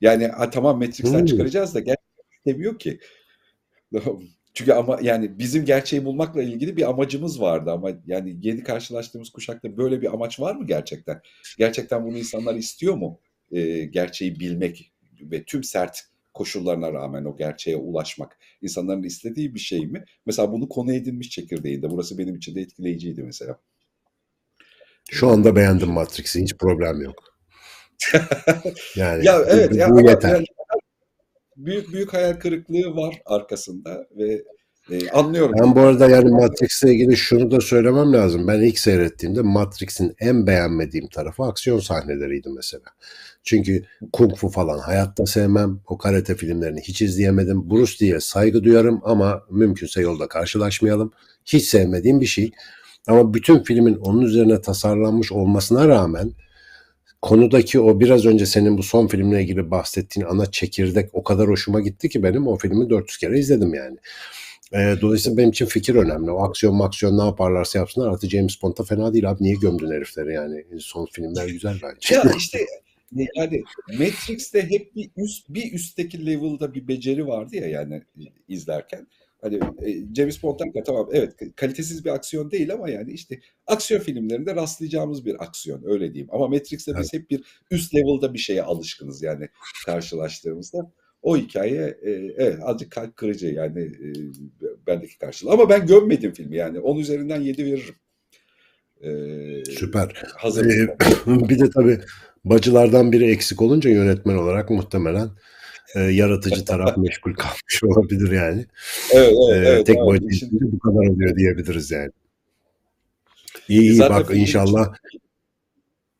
[0.00, 1.26] Yani ha, tamam Matrix'ten Hmm.
[1.26, 3.00] çıkaracağız da gerçekten istemiyor ki.
[4.54, 9.76] Çünkü ama yani bizim gerçeği bulmakla ilgili bir amacımız vardı ama yani yeni karşılaştığımız kuşakta
[9.76, 11.20] böyle bir amaç var mı gerçekten?
[11.58, 13.20] Gerçekten bunu insanlar istiyor mu?
[13.52, 16.00] Ee, gerçeği bilmek ve tüm sert
[16.34, 20.04] koşullarına rağmen o gerçeğe ulaşmak insanların istediği bir şey mi?
[20.26, 21.90] Mesela bunu konu edinmiş çekirdeğinde.
[21.90, 23.58] Burası benim için de etkileyiciydi mesela.
[25.10, 26.42] Şu anda beğendim Matrix'i.
[26.42, 27.33] Hiç problem yok.
[28.96, 30.28] Yani Ya evet bu- ya bu yeter.
[30.30, 30.46] yani
[31.56, 34.42] büyük büyük hayal kırıklığı var arkasında ve
[34.90, 35.54] e, anlıyorum.
[35.60, 38.48] Ben bu arada yani Matrix'le ilgili şunu da söylemem lazım.
[38.48, 42.84] Ben ilk seyrettiğimde Matrix'in en beğenmediğim tarafı aksiyon sahneleriydi mesela.
[43.42, 45.80] Çünkü kung fu falan hayatta sevmem.
[45.86, 47.70] O karate filmlerini hiç izleyemedim.
[47.70, 51.12] Bruce Lee'ye saygı duyarım ama mümkünse yolda karşılaşmayalım.
[51.44, 52.50] Hiç sevmediğim bir şey.
[53.06, 56.32] Ama bütün filmin onun üzerine tasarlanmış olmasına rağmen
[57.24, 61.80] konudaki o biraz önce senin bu son filmle ilgili bahsettiğin ana çekirdek o kadar hoşuma
[61.80, 63.96] gitti ki benim o filmi 400 kere izledim yani.
[64.72, 66.30] E, dolayısıyla benim için fikir önemli.
[66.30, 68.08] O aksiyon maksiyon ne yaparlarsa yapsınlar.
[68.08, 69.44] Artı James Bond'da fena değil abi.
[69.44, 70.64] Niye gömdün herifleri yani?
[70.78, 72.14] Son filmler güzel bence.
[72.14, 72.66] Ya işte
[73.36, 78.02] yani Matrix'te hep bir üst bir üstteki level'da bir beceri vardı ya yani
[78.48, 79.06] izlerken.
[79.44, 84.00] Hani e, James Bond'dan da tamam evet kalitesiz bir aksiyon değil ama yani işte aksiyon
[84.00, 86.28] filmlerinde rastlayacağımız bir aksiyon öyle diyeyim.
[86.32, 89.48] Ama Matrix'te biz hep bir üst level'da bir şeye alışkınız yani
[89.86, 90.92] karşılaştığımızda.
[91.22, 94.08] O hikaye e, evet azıcık kalp kırıcı yani e,
[94.86, 95.50] bendeki karşılığı.
[95.50, 96.80] Ama ben gömmedim filmi yani.
[96.80, 97.94] 10 üzerinden 7 veririm.
[99.00, 99.10] E,
[99.64, 100.22] Süper.
[100.36, 100.66] hazır.
[100.66, 100.96] Ee,
[101.48, 102.00] bir de tabii
[102.44, 105.28] bacılardan biri eksik olunca yönetmen olarak muhtemelen
[105.94, 108.66] e, yaratıcı taraf meşgul kalmış olabilir yani.
[109.12, 110.32] Evet, evet, Ee, evet, tek evet.
[110.32, 112.10] için bu kadar oluyor diyebiliriz yani.
[113.68, 114.94] İyi iyi Zaten bak inşallah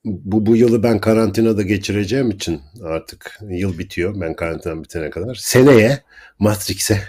[0.04, 5.34] bu, bu yılı ben karantinada geçireceğim için artık yıl bitiyor ben karantina bitene kadar.
[5.34, 6.02] Seneye
[6.38, 7.00] Matrix'e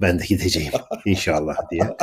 [0.00, 0.72] ben de gideceğim
[1.04, 1.96] inşallah diye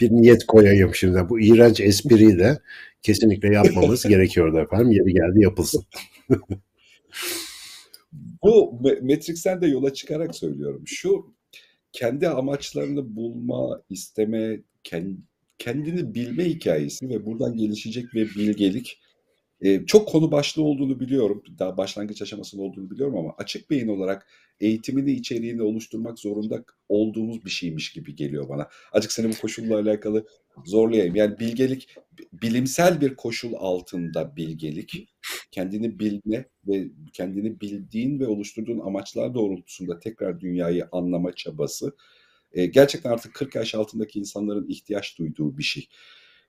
[0.00, 1.28] bir niyet koyayım şimdi.
[1.28, 2.58] Bu iğrenç espriyi de
[3.02, 4.90] kesinlikle yapmamız gerekiyordu efendim.
[4.90, 5.84] Yeri geldi yapılsın.
[8.44, 10.82] Bu Ma- Matrix'ten de yola çıkarak söylüyorum.
[10.86, 11.34] Şu
[11.92, 15.16] kendi amaçlarını bulma, isteme, ken-
[15.58, 19.00] kendini bilme hikayesi ve buradan gelişecek bir bilgelik
[19.60, 21.42] e, çok konu başlığı olduğunu biliyorum.
[21.58, 24.26] Daha başlangıç aşamasında olduğunu biliyorum ama açık beyin olarak
[24.60, 28.68] eğitimini, içeriğini oluşturmak zorunda olduğumuz bir şeymiş gibi geliyor bana.
[28.92, 30.26] Açık seni bu koşulla alakalı
[30.64, 31.16] zorlayayım.
[31.16, 31.88] Yani bilgelik,
[32.32, 35.08] bilimsel bir koşul altında bilgelik,
[35.50, 41.96] kendini bilme ve kendini bildiğin ve oluşturduğun amaçlar doğrultusunda tekrar dünyayı anlama çabası
[42.52, 45.88] e, gerçekten artık 40 yaş altındaki insanların ihtiyaç duyduğu bir şey.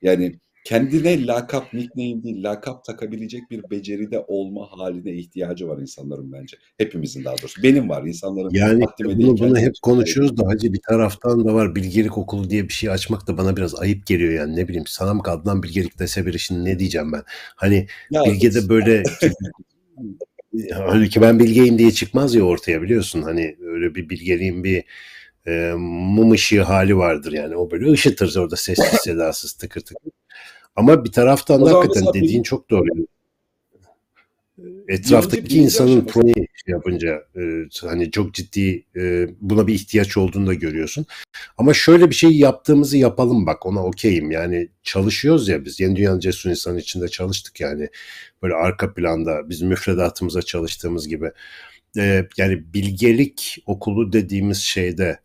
[0.02, 6.58] Yani kendine lakap, nickname değil, lakap takabilecek bir beceride olma haline ihtiyacı var insanların bence.
[6.78, 7.64] Hepimizin daha doğrusu.
[7.64, 8.04] Benim var.
[8.08, 12.50] insanların Yani bunu, bunu hep gerçekten- konuşuyoruz da hacı bir taraftan da var bilgelik okulu
[12.50, 15.50] diye bir şey açmak da bana biraz ayıp geliyor yani ne bileyim sana mı kaldı
[15.50, 17.24] lan bilgelik dese biri şimdi ne diyeceğim ben.
[17.56, 19.04] Hani Ya, Bilge de böyle
[20.74, 23.22] hani ki ben bilgeyim diye çıkmaz ya ortaya biliyorsun.
[23.22, 24.84] Hani öyle bir bilgeliğin bir
[25.48, 27.56] e, mum ışığı hali vardır yani.
[27.56, 30.12] O böyle ışıtır orada sessiz sedasız tıkır tıkır.
[30.76, 32.88] Ama bir taraftan da hakikaten dediğin bilim- çok doğru.
[34.88, 37.42] Etraftaki insanın projeyi şey yapınca e,
[37.82, 41.06] hani çok ciddi e, buna bir ihtiyaç olduğunu da görüyorsun.
[41.58, 44.32] Ama şöyle bir şey yaptığımızı yapalım bak ona okeyim.
[44.32, 47.88] Yani çalışıyoruz ya biz Yeni Dünya Cesur İnsan içinde çalıştık yani.
[48.44, 51.32] Böyle arka planda biz müfredatımıza çalıştığımız gibi.
[51.98, 55.20] E, yani bilgelik okulu dediğimiz şeyde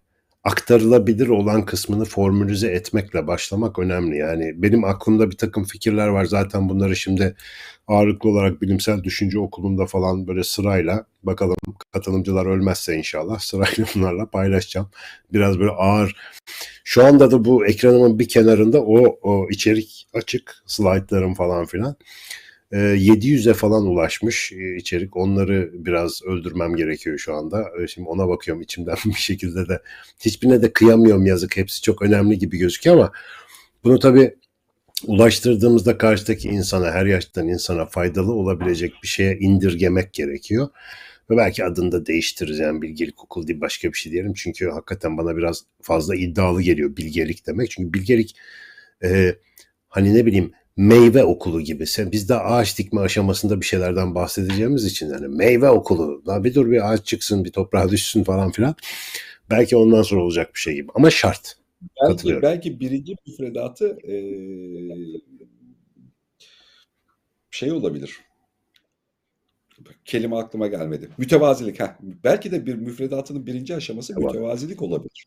[0.44, 4.16] aktarılabilir olan kısmını formülize etmekle başlamak önemli.
[4.16, 6.24] Yani benim aklımda bir takım fikirler var.
[6.24, 7.36] Zaten bunları şimdi
[7.86, 11.56] ağırlıklı olarak bilimsel düşünce okulunda falan böyle sırayla bakalım
[11.92, 14.90] katılımcılar ölmezse inşallah sırayla bunlarla paylaşacağım.
[15.32, 16.16] Biraz böyle ağır.
[16.84, 20.62] Şu anda da bu ekranımın bir kenarında o, o içerik açık.
[20.66, 21.96] Slaytlarım falan filan.
[22.72, 25.16] 700'e falan ulaşmış içerik.
[25.16, 27.70] Onları biraz öldürmem gerekiyor şu anda.
[27.88, 29.82] Şimdi ona bakıyorum içimden bir şekilde de.
[30.20, 31.56] Hiçbirine de kıyamıyorum yazık.
[31.56, 33.12] Hepsi çok önemli gibi gözüküyor ama
[33.84, 34.34] bunu tabii
[35.06, 40.68] ulaştırdığımızda karşıdaki insana, her yaştan insana faydalı olabilecek bir şeye indirgemek gerekiyor.
[41.30, 44.34] Ve belki adını da değiştiririz yani bilgelik okul değil başka bir şey diyelim.
[44.34, 47.70] Çünkü hakikaten bana biraz fazla iddialı geliyor bilgelik demek.
[47.70, 48.36] Çünkü bilgelik
[49.04, 49.34] e,
[49.88, 51.86] hani ne bileyim meyve okulu gibi.
[51.86, 56.22] Sen, biz de ağaç dikme aşamasında bir şeylerden bahsedeceğimiz için yani meyve okulu.
[56.26, 58.74] Daha bir dur bir ağaç çıksın, bir toprağa düşsün falan filan.
[59.50, 60.88] Belki ondan sonra olacak bir şey gibi.
[60.94, 61.56] Ama şart.
[62.02, 64.14] Belki, belki birinci müfredatı e,
[67.50, 68.20] şey olabilir.
[70.04, 71.08] Kelime aklıma gelmedi.
[71.18, 71.80] Mütevazilik.
[71.80, 71.96] Heh.
[72.00, 74.32] Belki de bir müfredatının birinci aşaması tamam.
[74.32, 75.26] mütevazilik olabilir.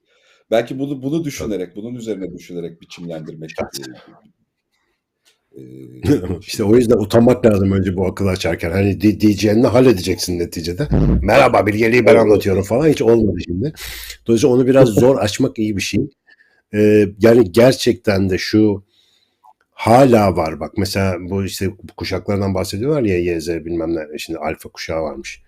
[0.51, 3.51] Belki bunu bunu düşünerek, bunun üzerine düşünerek biçimlendirmek
[6.41, 8.71] işte o yüzden utanmak lazım önce bu akıl açarken.
[8.71, 10.87] Hani diyeceğini halledeceksin neticede.
[11.21, 13.73] Merhaba bilgeliği ben anlatıyorum falan hiç olmadı şimdi.
[14.27, 16.09] Dolayısıyla onu biraz zor açmak iyi bir şey.
[16.73, 18.83] Ee, yani gerçekten de şu
[19.71, 24.69] hala var bak mesela bu işte bu kuşaklardan bahsediyorlar ya YZ bilmem ne şimdi alfa
[24.69, 25.41] kuşağı varmış.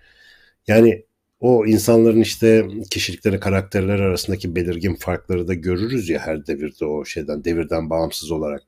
[0.68, 1.06] Yani
[1.40, 7.44] o insanların işte kişilikleri, karakterler arasındaki belirgin farkları da görürüz ya her devirde o şeyden,
[7.44, 8.64] devirden bağımsız olarak.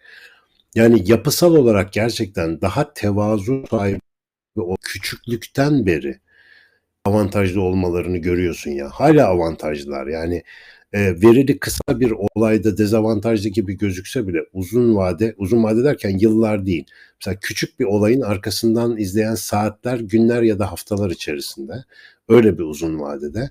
[0.76, 4.00] Yani yapısal olarak gerçekten daha tevazu sahibi
[4.58, 6.20] o küçüklükten beri
[7.06, 8.90] avantajlı olmalarını görüyorsun ya.
[8.90, 10.08] Hala avantajlılar.
[10.08, 10.44] Yani
[10.94, 16.66] e, verili kısa bir olayda dezavantajlı gibi gözükse bile uzun vade, uzun vade derken yıllar
[16.66, 16.86] değil.
[17.22, 21.74] Mesela küçük bir olayın arkasından izleyen saatler, günler ya da haftalar içerisinde
[22.30, 23.50] öyle bir uzun vadede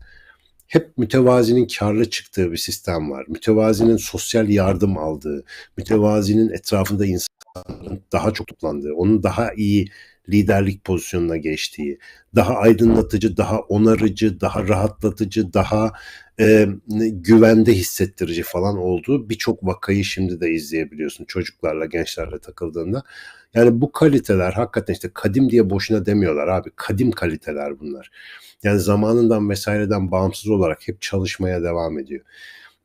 [0.66, 3.24] hep mütevazinin karlı çıktığı bir sistem var.
[3.28, 5.44] Mütevazinin sosyal yardım aldığı,
[5.76, 9.88] mütevazinin etrafında insanların daha çok toplandığı, onun daha iyi
[10.28, 11.98] liderlik pozisyonuna geçtiği,
[12.34, 15.92] daha aydınlatıcı, daha onarıcı, daha rahatlatıcı, daha
[16.40, 16.68] e,
[17.10, 23.02] güvende hissettirici falan olduğu birçok vakayı şimdi de izleyebiliyorsun çocuklarla, gençlerle takıldığında.
[23.54, 26.70] Yani bu kaliteler hakikaten işte kadim diye boşuna demiyorlar abi.
[26.76, 28.10] Kadim kaliteler bunlar.
[28.62, 32.24] Yani zamanından vesaireden bağımsız olarak hep çalışmaya devam ediyor.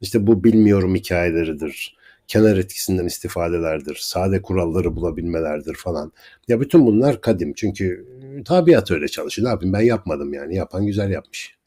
[0.01, 1.97] İşte bu bilmiyorum hikayeleridir.
[2.27, 3.95] Kenar etkisinden istifadelerdir.
[4.01, 6.11] Sade kuralları bulabilmelerdir falan.
[6.47, 7.53] Ya bütün bunlar kadim.
[7.53, 8.05] Çünkü
[8.45, 9.45] tabiat öyle çalışıyor.
[9.45, 10.55] Ne yapayım ben yapmadım yani.
[10.55, 11.60] Yapan güzel yapmış.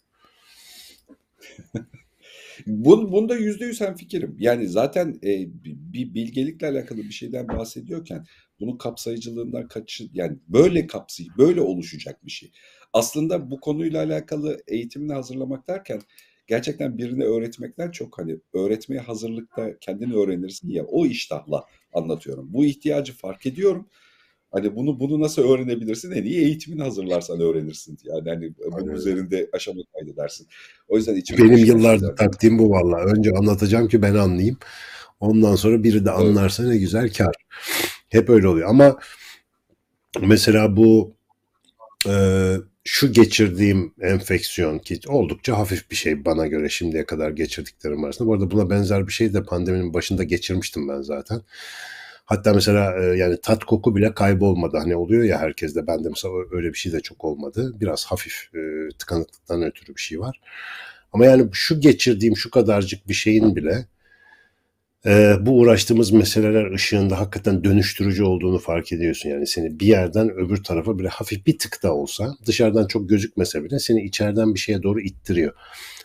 [2.66, 4.36] Bun, bunda yüzde yüz fikrim.
[4.38, 8.24] Yani zaten e, bir bilgelikle alakalı bir şeyden bahsediyorken
[8.60, 12.52] bunun kapsayıcılığından kaçı yani böyle kapsayı böyle oluşacak bir şey.
[12.92, 16.00] Aslında bu konuyla alakalı eğitimini hazırlamak derken
[16.46, 22.52] gerçekten birini öğretmekten çok hani öğretmeye hazırlıkta kendini öğrenirsin ya o iştahla anlatıyorum.
[22.52, 23.88] Bu ihtiyacı fark ediyorum.
[24.54, 26.10] Hani bunu bunu nasıl öğrenebilirsin?
[26.10, 27.98] En iyi eğitimini hazırlarsan öğrenirsin.
[28.04, 28.94] Yani hani bunun Aynen.
[28.94, 30.46] üzerinde aşama kaydedersin.
[30.88, 32.96] O yüzden içim Benim yıllardır taktiğim bu valla.
[32.96, 34.58] Önce anlatacağım ki ben anlayayım.
[35.20, 36.72] Ondan sonra biri de anlarsa evet.
[36.72, 37.34] ne güzel kar.
[38.08, 38.68] Hep öyle oluyor.
[38.68, 38.98] Ama
[40.20, 41.14] mesela bu
[42.08, 42.14] e,
[42.84, 48.28] şu geçirdiğim enfeksiyon ki oldukça hafif bir şey bana göre şimdiye kadar geçirdiklerim arasında.
[48.28, 51.42] Bu arada buna benzer bir şey de pandeminin başında geçirmiştim ben zaten.
[52.24, 54.76] Hatta mesela e, yani tat koku bile kaybolmadı.
[54.76, 55.86] Hani oluyor ya herkeste.
[55.86, 57.72] Bende mesela öyle bir şey de çok olmadı.
[57.80, 60.40] Biraz hafif e, tıkanıklıktan ötürü bir şey var.
[61.12, 63.86] Ama yani şu geçirdiğim şu kadarcık bir şeyin bile
[65.06, 69.28] e, bu uğraştığımız meseleler ışığında hakikaten dönüştürücü olduğunu fark ediyorsun.
[69.28, 73.64] Yani seni bir yerden öbür tarafa bile hafif bir tık da olsa dışarıdan çok gözükmese
[73.64, 75.52] bile seni içeriden bir şeye doğru ittiriyor.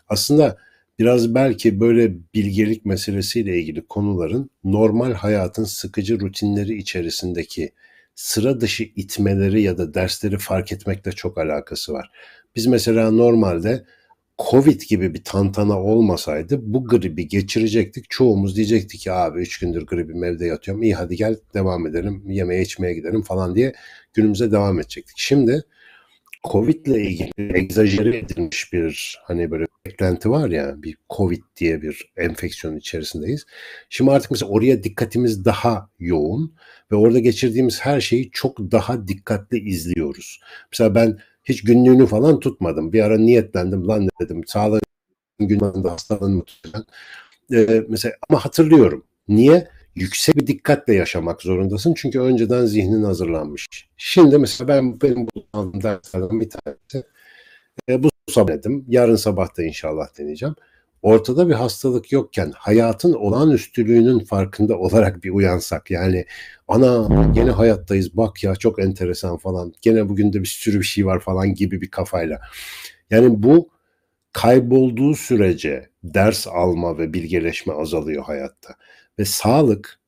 [0.10, 0.58] Aslında
[1.00, 7.72] biraz belki böyle bilgelik meselesiyle ilgili konuların normal hayatın sıkıcı rutinleri içerisindeki
[8.16, 12.12] sıra dışı itmeleri ya da dersleri fark etmekle çok alakası var.
[12.56, 13.86] Biz mesela normalde
[14.50, 18.06] Covid gibi bir tantana olmasaydı bu gribi geçirecektik.
[18.10, 20.84] Çoğumuz diyecekti ki abi 3 gündür gribim evde yatıyorum.
[20.84, 22.24] İyi hadi gel devam edelim.
[22.28, 23.74] Yemeğe içmeye gidelim falan diye
[24.14, 25.18] günümüze devam edecektik.
[25.18, 25.64] Şimdi
[26.44, 32.12] Covid ile ilgili egzajere edilmiş bir hani böyle beklenti var ya bir Covid diye bir
[32.18, 33.46] enfeksiyon içerisindeyiz.
[33.90, 36.56] Şimdi artık mesela oraya dikkatimiz daha yoğun
[36.92, 40.40] ve orada geçirdiğimiz her şeyi çok daha dikkatli izliyoruz.
[40.72, 42.94] Mesela ben hiç günlüğünü falan tutmadım.
[42.94, 44.84] Bir ara niyetlendim lan dedim sağlık
[45.40, 46.86] gün de hastalığın muhtemelen.
[47.54, 49.04] Ee, mesela ama hatırlıyorum.
[49.28, 49.68] Niye?
[49.96, 51.94] Yüksek bir dikkatle yaşamak zorundasın.
[51.94, 53.68] Çünkü önceden zihnin hazırlanmış.
[53.98, 57.08] Şimdi mesela ben benim bu aldığım derslerden bir tanesi
[57.90, 58.86] e, bu sabah denedim.
[58.88, 60.56] Yarın sabah da inşallah deneyeceğim.
[61.02, 65.92] Ortada bir hastalık yokken hayatın olağanüstülüğünün farkında olarak bir uyansak.
[65.92, 66.26] Yani
[66.68, 69.74] ana gene hayattayız bak ya çok enteresan falan.
[69.82, 72.42] Gene bugün de bir sürü bir şey var falan gibi bir kafayla.
[73.10, 73.70] Yani bu
[74.34, 78.76] kaybolduğu sürece ders alma ve bilgeleşme azalıyor hayatta.
[79.20, 80.00] Ve sağlık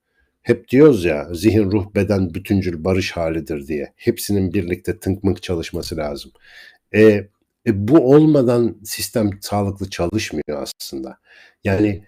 [0.41, 3.93] hep diyoruz ya zihin, ruh, beden bütüncül barış halidir diye.
[3.95, 6.31] Hepsinin birlikte tınk mınk çalışması lazım.
[6.95, 7.01] E,
[7.67, 11.17] e, bu olmadan sistem sağlıklı çalışmıyor aslında.
[11.63, 12.03] Yani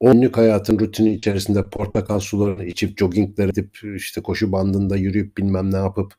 [0.00, 5.76] günlük hayatın rutini içerisinde portakal sularını içip joggingler edip işte koşu bandında yürüyüp bilmem ne
[5.76, 6.14] yapıp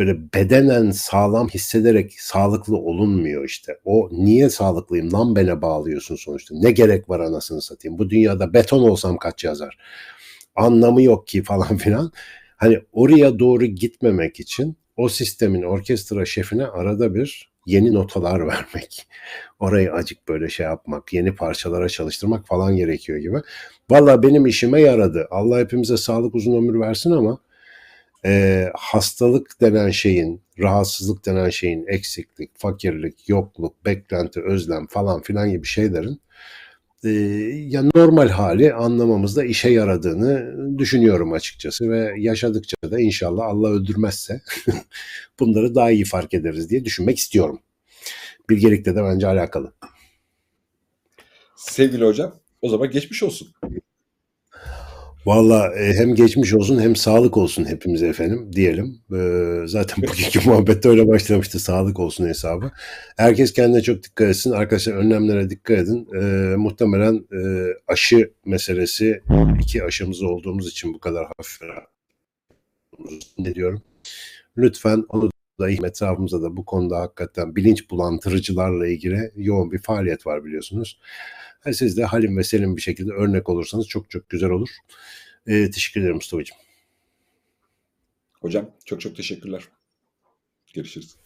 [0.00, 3.78] böyle bedenen sağlam hissederek sağlıklı olunmuyor işte.
[3.84, 6.54] O niye sağlıklıyım lan bene bağlıyorsun sonuçta.
[6.54, 7.98] Ne gerek var anasını satayım.
[7.98, 9.78] Bu dünyada beton olsam kaç yazar.
[10.56, 12.12] Anlamı yok ki falan filan.
[12.56, 19.06] Hani oraya doğru gitmemek için o sistemin orkestra şefine arada bir yeni notalar vermek.
[19.58, 23.36] Orayı acık böyle şey yapmak, yeni parçalara çalıştırmak falan gerekiyor gibi.
[23.90, 25.28] Valla benim işime yaradı.
[25.30, 27.38] Allah hepimize sağlık uzun ömür versin ama
[28.24, 35.66] e, hastalık denen şeyin, rahatsızlık denen şeyin eksiklik, fakirlik, yokluk, beklenti, özlem falan filan gibi
[35.66, 36.20] şeylerin
[37.04, 37.10] e,
[37.68, 44.40] ya normal hali anlamamızda işe yaradığını düşünüyorum açıkçası ve yaşadıkça da inşallah Allah öldürmezse
[45.40, 47.60] bunları daha iyi fark ederiz diye düşünmek istiyorum.
[48.50, 49.72] Bilgelikle de bence alakalı.
[51.56, 53.48] Sevgili hocam, o zaman geçmiş olsun.
[55.26, 59.00] Valla e, hem geçmiş olsun hem sağlık olsun hepimize efendim diyelim.
[59.14, 62.70] Ee, zaten bugünkü muhabbette öyle başlamıştı sağlık olsun hesabı.
[63.16, 64.50] Herkes kendine çok dikkat etsin.
[64.50, 66.08] Arkadaşlar önlemlere dikkat edin.
[66.14, 67.40] Ee, muhtemelen e,
[67.88, 69.22] aşı meselesi
[69.60, 71.60] iki aşımız olduğumuz için bu kadar hafif
[73.38, 73.82] ne diyorum.
[74.56, 80.44] Lütfen onu da etrafımızda da bu konuda hakikaten bilinç bulandırıcılarla ilgili yoğun bir faaliyet var
[80.44, 80.98] biliyorsunuz.
[81.72, 84.68] Siz de halim ve selim bir şekilde örnek olursanız çok çok güzel olur.
[85.46, 86.56] Ee, teşekkür ederim Mustafa'cığım.
[88.40, 89.68] Hocam çok çok teşekkürler.
[90.74, 91.16] Görüşürüz.